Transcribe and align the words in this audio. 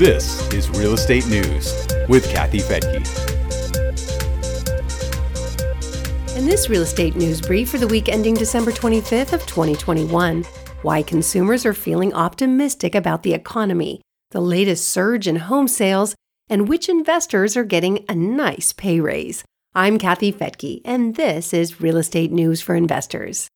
This 0.00 0.50
is 0.54 0.70
Real 0.70 0.94
Estate 0.94 1.26
News 1.26 1.86
with 2.08 2.26
Kathy 2.30 2.60
Fettke. 2.60 3.06
In 6.38 6.46
this 6.46 6.70
real 6.70 6.80
estate 6.80 7.16
news 7.16 7.42
brief 7.42 7.68
for 7.68 7.76
the 7.76 7.86
week 7.86 8.08
ending 8.08 8.32
December 8.32 8.72
25th 8.72 9.34
of 9.34 9.44
2021, 9.44 10.44
why 10.80 11.02
consumers 11.02 11.66
are 11.66 11.74
feeling 11.74 12.14
optimistic 12.14 12.94
about 12.94 13.22
the 13.22 13.34
economy, 13.34 14.00
the 14.30 14.40
latest 14.40 14.88
surge 14.88 15.28
in 15.28 15.36
home 15.36 15.68
sales, 15.68 16.14
and 16.48 16.66
which 16.66 16.88
investors 16.88 17.54
are 17.54 17.64
getting 17.64 18.02
a 18.08 18.14
nice 18.14 18.72
pay 18.72 19.00
raise. 19.00 19.44
I'm 19.74 19.98
Kathy 19.98 20.32
Fettke, 20.32 20.80
and 20.82 21.16
this 21.16 21.52
is 21.52 21.82
Real 21.82 21.98
Estate 21.98 22.32
News 22.32 22.62
for 22.62 22.74
Investors. 22.74 23.48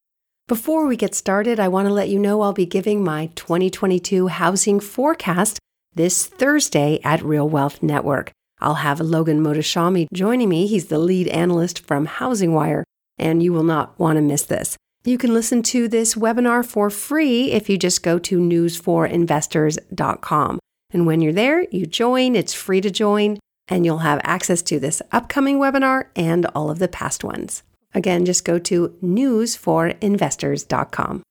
Before 0.46 0.84
we 0.84 0.98
get 0.98 1.14
started, 1.14 1.58
I 1.58 1.68
want 1.68 1.88
to 1.88 1.94
let 1.94 2.10
you 2.10 2.18
know 2.18 2.42
I'll 2.42 2.52
be 2.52 2.66
giving 2.66 3.02
my 3.02 3.30
2022 3.34 4.26
housing 4.26 4.78
forecast 4.78 5.58
this 5.94 6.26
Thursday 6.26 7.00
at 7.04 7.22
Real 7.22 7.48
Wealth 7.48 7.80
Network. 7.82 8.32
I'll 8.60 8.74
have 8.74 9.00
Logan 9.00 9.42
Mohtashami 9.42 10.06
joining 10.12 10.48
me. 10.48 10.66
He's 10.66 10.86
the 10.86 10.98
lead 10.98 11.28
analyst 11.28 11.86
from 11.86 12.06
Housing 12.06 12.52
Wire, 12.52 12.82
and 13.18 13.40
you 13.42 13.52
will 13.52 13.62
not 13.62 13.96
want 13.98 14.16
to 14.16 14.22
miss 14.22 14.44
this. 14.44 14.76
You 15.04 15.18
can 15.18 15.34
listen 15.34 15.62
to 15.64 15.86
this 15.86 16.14
webinar 16.14 16.64
for 16.64 16.88
free 16.88 17.52
if 17.52 17.68
you 17.68 17.76
just 17.76 18.02
go 18.02 18.18
to 18.20 18.38
newsforinvestors.com. 18.38 20.58
And 20.92 21.06
when 21.06 21.20
you're 21.20 21.32
there, 21.32 21.66
you 21.70 21.84
join, 21.86 22.36
it's 22.36 22.54
free 22.54 22.80
to 22.80 22.90
join, 22.90 23.38
and 23.68 23.84
you'll 23.84 23.98
have 23.98 24.20
access 24.22 24.62
to 24.62 24.80
this 24.80 25.02
upcoming 25.12 25.58
webinar 25.58 26.06
and 26.16 26.46
all 26.54 26.70
of 26.70 26.78
the 26.78 26.88
past 26.88 27.22
ones. 27.22 27.62
Again, 27.92 28.24
just 28.24 28.44
go 28.44 28.58
to 28.60 28.96
newsforinvestors.com. 29.02 31.22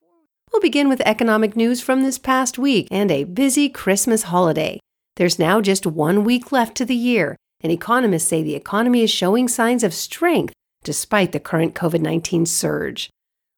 We'll 0.53 0.61
begin 0.61 0.87
with 0.87 1.01
economic 1.01 1.55
news 1.55 1.81
from 1.81 2.03
this 2.03 2.19
past 2.19 2.59
week 2.59 2.87
and 2.91 3.09
a 3.09 3.23
busy 3.23 3.69
Christmas 3.69 4.23
holiday. 4.23 4.79
There's 5.15 5.39
now 5.39 5.61
just 5.61 5.87
one 5.87 6.23
week 6.23 6.51
left 6.51 6.77
to 6.77 6.85
the 6.85 6.95
year, 6.95 7.35
and 7.61 7.71
economists 7.71 8.27
say 8.27 8.43
the 8.43 8.53
economy 8.53 9.01
is 9.01 9.09
showing 9.09 9.47
signs 9.47 9.83
of 9.83 9.95
strength 9.95 10.53
despite 10.83 11.31
the 11.31 11.39
current 11.39 11.73
COVID 11.73 12.01
19 12.01 12.45
surge. 12.45 13.09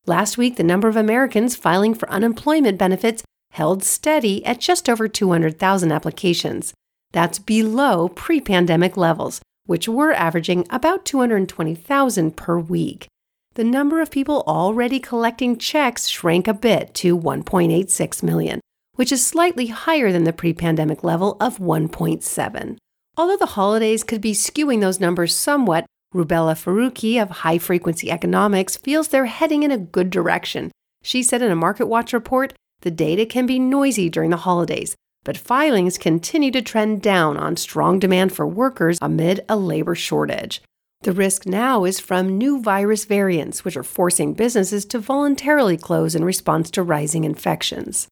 Last 0.06 0.38
week, 0.38 0.56
the 0.56 0.64
number 0.64 0.88
of 0.88 0.96
Americans 0.96 1.58
filing 1.58 1.94
for 1.94 2.10
unemployment 2.10 2.78
benefits 2.78 3.24
held 3.52 3.84
steady 3.84 4.46
at 4.46 4.62
just 4.62 4.88
over 4.88 5.10
200,000 5.10 5.92
applications. 5.92 6.74
That's 7.12 7.40
below 7.40 8.08
pre 8.08 8.40
pandemic 8.40 8.96
levels, 8.96 9.42
which 9.66 9.90
were 9.90 10.14
averaging 10.14 10.66
about 10.70 11.04
220,000 11.04 12.38
per 12.38 12.58
week 12.58 13.08
the 13.56 13.64
number 13.64 14.02
of 14.02 14.12
people 14.12 14.44
already 14.46 15.00
collecting 15.00 15.58
checks 15.58 16.08
shrank 16.08 16.48
a 16.48 16.54
bit 16.54 16.94
to 16.94 17.18
1.86 17.18 18.22
million, 18.22 18.60
which 18.96 19.14
is 19.14 19.26
slightly 19.26 19.68
higher 19.68 20.12
than 20.12 20.26
the 20.26 20.34
pre 20.34 20.54
pandemic 20.54 21.04
level 21.04 21.38
of 21.40 21.58
1.7. 21.58 22.78
Although 23.18 23.38
the 23.38 23.46
holidays 23.46 24.04
could 24.04 24.20
be 24.20 24.34
skewing 24.34 24.82
those 24.82 25.00
numbers 25.00 25.34
somewhat, 25.34 25.86
Rubeela 26.14 26.56
Farooqi 26.56 27.22
of 27.22 27.30
High 27.30 27.58
Frequency 27.58 28.12
Economics 28.12 28.76
feels 28.76 29.08
they're 29.08 29.26
heading 29.26 29.64
in 29.64 29.72
a 29.72 29.78
good 29.78 30.10
direction. 30.10 30.72
She 31.02 31.24
said 31.24 31.42
in 31.42 31.52
a 31.52 31.56
MarketWatch 31.56 32.12
report 32.12 32.54
the 32.82 32.92
data 32.92 33.26
can 33.26 33.46
be 33.46 33.58
noisy 33.58 34.10
during 34.10 34.32
the 34.32 34.38
holidays, 34.38 34.96
but 35.24 35.38
filings 35.38 35.98
continue 35.98 36.52
to 36.52 36.62
trend 36.62 37.02
down 37.02 37.38
on 37.38 37.56
strong 37.56 38.00
demand 38.00 38.34
for 38.34 38.46
workers 38.46 38.98
amid 39.02 39.46
a 39.48 39.56
labor 39.56 39.96
shortage. 39.96 40.62
The 41.06 41.14
risk 41.14 41.46
now 41.46 41.86
is 41.86 42.00
from 42.00 42.36
new 42.36 42.60
virus 42.60 43.06
variants, 43.06 43.64
which 43.64 43.78
are 43.78 43.84
forcing 43.84 44.34
businesses 44.34 44.86
to 44.86 44.98
voluntarily 44.98 45.78
close 45.78 46.16
in 46.16 46.26
response 46.26 46.72
to 46.72 46.82
rising 46.82 47.26
infections. 47.26 48.08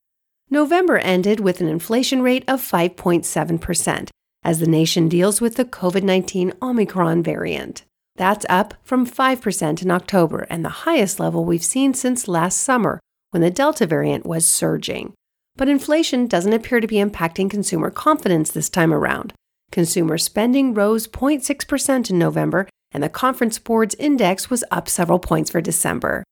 November 0.52 1.00
ended 1.00 1.39
with 1.39 1.59
an 1.59 1.67
inflation 1.67 2.22
rate 2.22 2.44
of 2.47 2.61
5.7% 2.61 4.09
as 4.44 4.59
the 4.59 4.67
nation 4.67 5.09
deals 5.09 5.41
with 5.41 5.55
the 5.55 5.66
COVID 5.66 6.03
19 6.03 6.53
Omicron 6.61 7.23
variant. 7.23 7.84
That's 8.16 8.45
up 8.47 8.75
from 8.84 9.07
5% 9.07 9.81
in 9.81 9.90
October 9.90 10.46
and 10.51 10.63
the 10.63 10.84
highest 10.85 11.19
level 11.19 11.46
we've 11.46 11.63
seen 11.63 11.96
since 11.96 12.28
last 12.28 12.59
summer 12.59 13.00
when 13.31 13.41
the 13.41 13.50
Delta 13.50 13.88
variant 13.88 14.23
was 14.23 14.46
surging. 14.46 15.13
But 15.56 15.67
inflation 15.67 16.28
doesn't 16.28 16.53
appear 16.53 16.79
to 16.79 16.85
be 16.85 16.97
impacting 16.97 17.50
consumer 17.50 17.90
confidence 17.90 18.51
this 18.51 18.69
time 18.69 18.94
around. 18.94 19.34
Consumer 19.72 20.19
spending 20.19 20.75
rose 20.75 21.07
0.6% 21.07 22.12
in 22.12 22.19
November 22.19 22.67
and 22.93 23.03
the 23.03 23.09
Conference 23.09 23.59
Board's 23.59 23.95
index 23.95 24.49
was 24.49 24.63
up 24.71 24.87
several 24.87 25.19
points 25.19 25.49
for 25.49 25.61
December. 25.61 26.23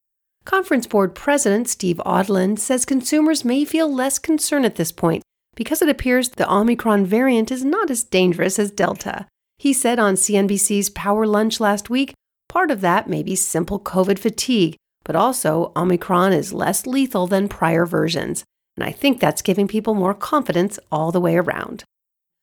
Conference 0.45 0.87
Board 0.87 1.15
President 1.15 1.67
Steve 1.67 2.01
Odland 2.05 2.59
says 2.59 2.85
consumers 2.85 3.43
may 3.43 3.65
feel 3.65 3.93
less 3.93 4.19
concerned 4.19 4.65
at 4.65 4.75
this 4.75 4.91
point 4.91 5.23
because 5.55 5.81
it 5.81 5.89
appears 5.89 6.29
the 6.29 6.51
Omicron 6.51 7.05
variant 7.05 7.51
is 7.51 7.63
not 7.63 7.91
as 7.91 8.03
dangerous 8.03 8.57
as 8.57 8.71
Delta. 8.71 9.27
He 9.59 9.73
said 9.73 9.99
on 9.99 10.15
CNBC's 10.15 10.89
Power 10.89 11.27
Lunch 11.27 11.59
last 11.59 11.89
week 11.89 12.13
part 12.49 12.71
of 12.71 12.81
that 12.81 13.07
may 13.07 13.23
be 13.23 13.35
simple 13.35 13.79
COVID 13.79 14.19
fatigue, 14.19 14.75
but 15.03 15.15
also 15.15 15.71
Omicron 15.75 16.33
is 16.33 16.51
less 16.51 16.85
lethal 16.85 17.27
than 17.27 17.47
prior 17.47 17.85
versions. 17.85 18.43
And 18.75 18.83
I 18.83 18.91
think 18.91 19.19
that's 19.19 19.41
giving 19.41 19.67
people 19.67 19.93
more 19.93 20.13
confidence 20.13 20.79
all 20.91 21.11
the 21.11 21.21
way 21.21 21.37
around. 21.37 21.83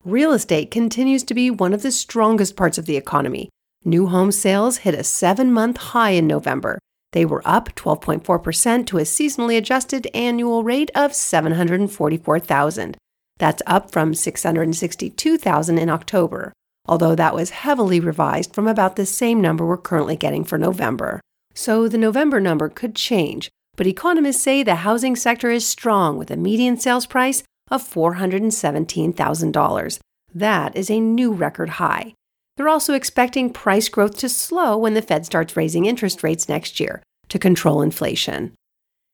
Real 0.04 0.32
estate 0.32 0.70
continues 0.70 1.24
to 1.24 1.34
be 1.34 1.50
one 1.50 1.74
of 1.74 1.82
the 1.82 1.90
strongest 1.90 2.56
parts 2.56 2.78
of 2.78 2.86
the 2.86 2.96
economy, 2.96 3.48
New 3.84 4.08
home 4.08 4.32
sales 4.32 4.78
hit 4.78 4.94
a 4.94 5.04
seven 5.04 5.52
month 5.52 5.76
high 5.76 6.10
in 6.10 6.26
November. 6.26 6.80
They 7.12 7.24
were 7.24 7.42
up 7.44 7.72
12.4% 7.76 8.86
to 8.86 8.98
a 8.98 9.02
seasonally 9.02 9.56
adjusted 9.56 10.08
annual 10.12 10.64
rate 10.64 10.90
of 10.94 11.14
744,000. 11.14 12.96
That's 13.38 13.62
up 13.66 13.90
from 13.92 14.14
662,000 14.14 15.78
in 15.78 15.88
October, 15.88 16.52
although 16.86 17.14
that 17.14 17.34
was 17.34 17.48
heavily 17.50 18.00
revised 18.00 18.52
from 18.54 18.66
about 18.66 18.96
the 18.96 19.06
same 19.06 19.40
number 19.40 19.64
we're 19.64 19.78
currently 19.78 20.16
getting 20.16 20.42
for 20.44 20.58
November. 20.58 21.20
So 21.54 21.86
the 21.88 21.98
November 21.98 22.40
number 22.40 22.68
could 22.68 22.96
change, 22.96 23.48
but 23.76 23.86
economists 23.86 24.42
say 24.42 24.62
the 24.62 24.74
housing 24.76 25.16
sector 25.16 25.50
is 25.50 25.66
strong 25.66 26.18
with 26.18 26.30
a 26.30 26.36
median 26.36 26.78
sales 26.78 27.06
price 27.06 27.42
of 27.70 27.88
$417,000. 27.88 29.98
That 30.34 30.76
is 30.76 30.90
a 30.90 31.00
new 31.00 31.32
record 31.32 31.70
high. 31.70 32.12
They're 32.58 32.68
also 32.68 32.92
expecting 32.92 33.52
price 33.52 33.88
growth 33.88 34.18
to 34.18 34.28
slow 34.28 34.76
when 34.76 34.94
the 34.94 35.00
Fed 35.00 35.24
starts 35.24 35.56
raising 35.56 35.86
interest 35.86 36.24
rates 36.24 36.48
next 36.48 36.80
year 36.80 37.04
to 37.28 37.38
control 37.38 37.82
inflation. 37.82 38.52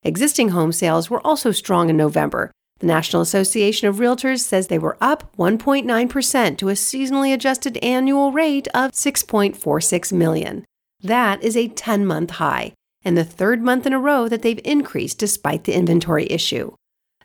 Existing 0.03 0.49
home 0.49 0.72
sales 0.72 1.10
were 1.10 1.21
also 1.27 1.53
strong 1.53 1.91
in 1.91 1.97
November. 1.99 2.50
The 2.78 2.87
National 2.87 3.21
Association 3.21 3.87
of 3.87 3.97
Realtors 3.97 4.41
says 4.41 4.69
they 4.69 4.78
were 4.78 4.97
up 4.99 5.37
1.9% 5.37 6.56
to 6.56 6.69
a 6.71 6.72
seasonally 6.72 7.34
adjusted 7.34 7.77
annual 7.83 8.33
rate 8.33 8.66
of 8.69 8.93
6.46 8.93 10.10
million. 10.10 10.65
That 11.03 11.43
is 11.43 11.54
a 11.54 11.69
10-month 11.69 12.31
high 12.31 12.72
and 13.04 13.15
the 13.15 13.25
third 13.25 13.60
month 13.60 13.84
in 13.84 13.93
a 13.93 13.99
row 13.99 14.27
that 14.27 14.41
they've 14.41 14.60
increased 14.65 15.19
despite 15.19 15.65
the 15.65 15.75
inventory 15.75 16.27
issue. 16.31 16.75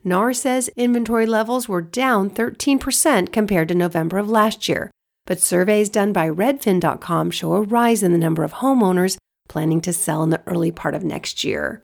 NAR 0.04 0.34
says 0.34 0.70
inventory 0.76 1.26
levels 1.26 1.70
were 1.70 1.82
down 1.82 2.30
13% 2.30 3.32
compared 3.32 3.70
to 3.70 3.76
November 3.76 4.18
of 4.18 4.30
last 4.30 4.68
year, 4.68 4.92
but 5.30 5.40
surveys 5.40 5.90
done 5.90 6.12
by 6.12 6.28
Redfin.com 6.28 7.30
show 7.30 7.54
a 7.54 7.62
rise 7.62 8.02
in 8.02 8.12
the 8.12 8.18
number 8.18 8.44
of 8.44 8.54
homeowners 8.54 9.16
planning 9.48 9.80
to 9.80 9.94
sell 9.94 10.24
in 10.24 10.32
the 10.32 10.42
early 10.48 10.72
part 10.72 10.96
of 10.96 11.04
next 11.04 11.44
year. 11.44 11.84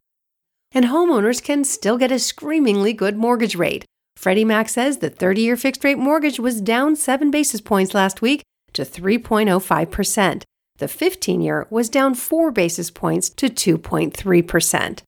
And 0.72 0.86
homeowners 0.86 1.40
can 1.40 1.62
still 1.62 1.96
get 1.96 2.10
a 2.10 2.18
screamingly 2.18 2.92
good 2.92 3.16
mortgage 3.16 3.54
rate. 3.54 3.84
Freddie 4.16 4.44
Mac 4.44 4.68
says 4.68 4.98
the 4.98 5.10
30 5.10 5.42
year 5.42 5.56
fixed 5.56 5.84
rate 5.84 5.96
mortgage 5.96 6.40
was 6.40 6.60
down 6.60 6.96
7 6.96 7.30
basis 7.30 7.60
points 7.60 7.94
last 7.94 8.20
week 8.20 8.42
to 8.72 8.82
3.05%. 8.82 10.42
The 10.78 10.88
15 10.88 11.40
year 11.40 11.68
was 11.70 11.88
down 11.88 12.16
4 12.16 12.50
basis 12.50 12.90
points 12.90 13.30
to 13.30 13.48
2.3%. 13.48 15.02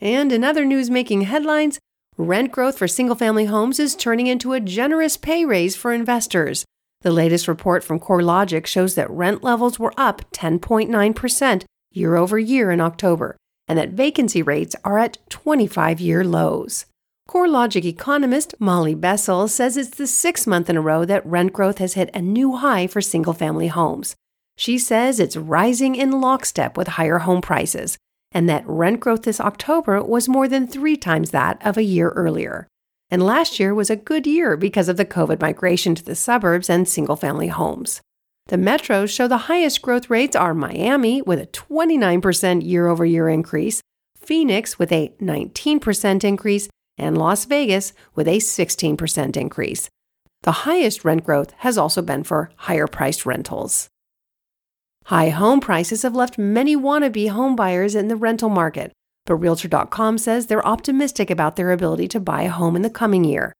And 0.00 0.32
in 0.32 0.44
other 0.44 0.64
news 0.64 0.88
making 0.88 1.22
headlines, 1.22 1.78
rent 2.16 2.52
growth 2.52 2.78
for 2.78 2.88
single 2.88 3.16
family 3.16 3.44
homes 3.44 3.78
is 3.78 3.94
turning 3.94 4.28
into 4.28 4.54
a 4.54 4.60
generous 4.60 5.18
pay 5.18 5.44
raise 5.44 5.76
for 5.76 5.92
investors. 5.92 6.64
The 7.02 7.10
latest 7.10 7.48
report 7.48 7.82
from 7.82 7.98
CoreLogic 7.98 8.64
shows 8.66 8.94
that 8.94 9.10
rent 9.10 9.42
levels 9.42 9.78
were 9.78 9.92
up 9.96 10.22
10.9% 10.30 11.64
year 11.92 12.16
over 12.16 12.38
year 12.38 12.70
in 12.70 12.80
October, 12.80 13.36
and 13.66 13.76
that 13.76 13.90
vacancy 13.90 14.40
rates 14.40 14.76
are 14.84 14.98
at 14.98 15.18
25 15.28 16.00
year 16.00 16.24
lows. 16.24 16.86
CoreLogic 17.28 17.84
economist 17.84 18.54
Molly 18.60 18.94
Boesel 18.94 19.48
says 19.48 19.76
it's 19.76 19.90
the 19.90 20.06
sixth 20.06 20.46
month 20.46 20.70
in 20.70 20.76
a 20.76 20.80
row 20.80 21.04
that 21.04 21.26
rent 21.26 21.52
growth 21.52 21.78
has 21.78 21.94
hit 21.94 22.10
a 22.14 22.22
new 22.22 22.56
high 22.56 22.86
for 22.86 23.00
single 23.00 23.32
family 23.32 23.68
homes. 23.68 24.14
She 24.56 24.78
says 24.78 25.18
it's 25.18 25.36
rising 25.36 25.96
in 25.96 26.20
lockstep 26.20 26.76
with 26.76 26.88
higher 26.88 27.18
home 27.18 27.40
prices, 27.40 27.98
and 28.30 28.48
that 28.48 28.66
rent 28.66 29.00
growth 29.00 29.22
this 29.22 29.40
October 29.40 30.02
was 30.02 30.28
more 30.28 30.46
than 30.46 30.68
three 30.68 30.96
times 30.96 31.30
that 31.30 31.64
of 31.66 31.76
a 31.76 31.82
year 31.82 32.10
earlier. 32.10 32.68
And 33.12 33.22
last 33.22 33.60
year 33.60 33.74
was 33.74 33.90
a 33.90 33.96
good 33.96 34.26
year 34.26 34.56
because 34.56 34.88
of 34.88 34.96
the 34.96 35.04
COVID 35.04 35.38
migration 35.38 35.94
to 35.94 36.02
the 36.02 36.14
suburbs 36.14 36.70
and 36.70 36.88
single 36.88 37.14
family 37.14 37.48
homes. 37.48 38.00
The 38.46 38.56
metros 38.56 39.14
show 39.14 39.28
the 39.28 39.52
highest 39.52 39.82
growth 39.82 40.08
rates 40.08 40.34
are 40.34 40.54
Miami 40.54 41.20
with 41.20 41.38
a 41.38 41.46
29% 41.46 42.64
year 42.64 42.88
over 42.88 43.04
year 43.04 43.28
increase, 43.28 43.82
Phoenix 44.16 44.78
with 44.78 44.90
a 44.90 45.12
19% 45.20 46.24
increase, 46.24 46.70
and 46.96 47.18
Las 47.18 47.44
Vegas 47.44 47.92
with 48.14 48.26
a 48.26 48.38
16% 48.38 49.36
increase. 49.36 49.90
The 50.44 50.64
highest 50.64 51.04
rent 51.04 51.22
growth 51.22 51.52
has 51.58 51.76
also 51.76 52.00
been 52.00 52.24
for 52.24 52.50
higher 52.56 52.86
priced 52.86 53.26
rentals. 53.26 53.88
High 55.04 55.28
home 55.28 55.60
prices 55.60 56.02
have 56.02 56.16
left 56.16 56.38
many 56.38 56.74
wannabe 56.74 57.28
homebuyers 57.28 57.94
in 57.94 58.08
the 58.08 58.16
rental 58.16 58.48
market, 58.48 58.90
but 59.26 59.36
Realtor.com 59.36 60.18
says 60.18 60.46
they're 60.46 60.66
optimistic 60.66 61.30
about 61.30 61.56
their 61.56 61.72
ability 61.72 62.08
to 62.08 62.20
buy 62.20 62.42
a 62.42 62.50
home 62.50 62.76
in 62.76 62.82
the 62.82 62.90
coming 62.90 63.24
year. 63.24 63.52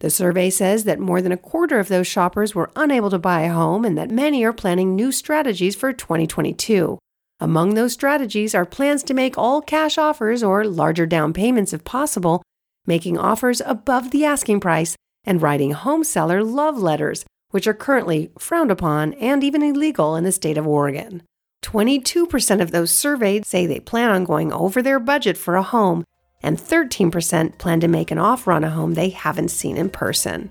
The 0.00 0.10
survey 0.10 0.48
says 0.48 0.84
that 0.84 0.98
more 0.98 1.20
than 1.20 1.32
a 1.32 1.36
quarter 1.36 1.78
of 1.78 1.88
those 1.88 2.06
shoppers 2.06 2.54
were 2.54 2.70
unable 2.74 3.10
to 3.10 3.18
buy 3.18 3.42
a 3.42 3.52
home 3.52 3.84
and 3.84 3.98
that 3.98 4.10
many 4.10 4.42
are 4.44 4.52
planning 4.52 4.96
new 4.96 5.12
strategies 5.12 5.76
for 5.76 5.92
2022. 5.92 6.98
Among 7.38 7.74
those 7.74 7.92
strategies 7.92 8.54
are 8.54 8.64
plans 8.64 9.02
to 9.04 9.14
make 9.14 9.36
all 9.36 9.60
cash 9.60 9.98
offers 9.98 10.42
or 10.42 10.64
larger 10.64 11.06
down 11.06 11.32
payments 11.32 11.72
if 11.72 11.84
possible, 11.84 12.42
making 12.86 13.18
offers 13.18 13.60
above 13.64 14.10
the 14.10 14.24
asking 14.24 14.60
price, 14.60 14.96
and 15.24 15.42
writing 15.42 15.72
home 15.72 16.02
seller 16.02 16.42
love 16.42 16.78
letters, 16.78 17.26
which 17.50 17.66
are 17.66 17.74
currently 17.74 18.30
frowned 18.38 18.70
upon 18.70 19.12
and 19.14 19.44
even 19.44 19.62
illegal 19.62 20.16
in 20.16 20.24
the 20.24 20.32
state 20.32 20.56
of 20.56 20.66
Oregon. 20.66 21.22
22% 21.62 22.60
of 22.60 22.70
those 22.70 22.90
surveyed 22.90 23.46
say 23.46 23.66
they 23.66 23.80
plan 23.80 24.10
on 24.10 24.24
going 24.24 24.52
over 24.52 24.82
their 24.82 24.98
budget 24.98 25.36
for 25.36 25.56
a 25.56 25.62
home, 25.62 26.04
and 26.42 26.58
13% 26.58 27.58
plan 27.58 27.80
to 27.80 27.88
make 27.88 28.10
an 28.10 28.18
offer 28.18 28.52
on 28.52 28.64
a 28.64 28.70
home 28.70 28.94
they 28.94 29.10
haven't 29.10 29.50
seen 29.50 29.76
in 29.76 29.90
person. 29.90 30.50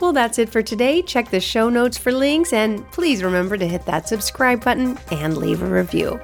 Well, 0.00 0.12
that's 0.12 0.38
it 0.38 0.48
for 0.48 0.62
today. 0.62 1.02
Check 1.02 1.30
the 1.30 1.40
show 1.40 1.68
notes 1.68 1.98
for 1.98 2.12
links, 2.12 2.52
and 2.52 2.88
please 2.92 3.24
remember 3.24 3.56
to 3.56 3.66
hit 3.66 3.84
that 3.86 4.08
subscribe 4.08 4.64
button 4.64 4.96
and 5.10 5.36
leave 5.36 5.62
a 5.62 5.66
review. 5.66 6.20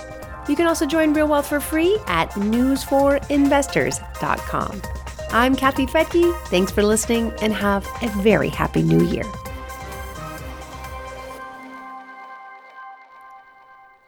You 0.48 0.54
can 0.54 0.66
also 0.66 0.86
join 0.86 1.12
Real 1.12 1.26
Wealth 1.26 1.48
for 1.48 1.58
free 1.58 1.98
at 2.06 2.30
newsforinvestors.com. 2.32 4.82
I'm 5.30 5.56
Kathy 5.56 5.86
Fettke. 5.86 6.38
Thanks 6.46 6.70
for 6.70 6.84
listening, 6.84 7.32
and 7.42 7.52
have 7.52 7.84
a 8.02 8.08
very 8.22 8.50
happy 8.50 8.82
new 8.82 9.04
year. 9.06 9.24